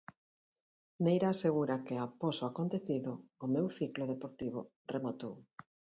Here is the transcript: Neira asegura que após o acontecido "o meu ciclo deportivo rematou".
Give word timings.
Neira 1.03 1.27
asegura 1.31 1.83
que 1.85 1.95
após 2.05 2.35
o 2.39 2.47
acontecido 2.51 3.11
"o 3.45 3.47
meu 3.55 3.67
ciclo 3.77 4.03
deportivo 4.13 4.59
rematou". 4.93 5.35